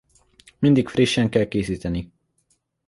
[0.59, 2.11] Mindig frissen kell készíteni.